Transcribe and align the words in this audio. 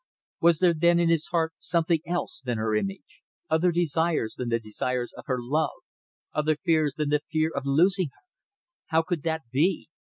Was 0.39 0.57
there 0.57 0.73
then 0.73 0.99
in 0.99 1.09
his 1.09 1.27
heart 1.27 1.53
something 1.59 1.99
else 2.07 2.41
than 2.43 2.57
her 2.57 2.73
image, 2.75 3.21
other 3.51 3.71
desires 3.71 4.33
than 4.33 4.49
the 4.49 4.57
desires 4.57 5.13
of 5.15 5.25
her 5.27 5.37
love, 5.39 5.77
other 6.33 6.55
fears 6.57 6.95
than 6.95 7.09
the 7.09 7.21
fear 7.31 7.51
of 7.55 7.67
losing 7.67 8.07
her? 8.07 8.27
How 8.87 9.03
could 9.03 9.21
that 9.21 9.43
be? 9.51 9.89